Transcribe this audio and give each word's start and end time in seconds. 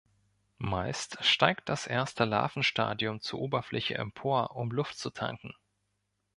Meist 0.57 1.23
steigt 1.23 1.69
das 1.69 1.85
erste 1.85 2.25
Larvenstadium 2.25 3.21
zur 3.21 3.39
Oberfläche 3.39 3.93
empor, 3.99 4.55
um 4.55 4.71
Luft 4.71 4.97
zu 4.97 5.11
tanken. 5.11 5.53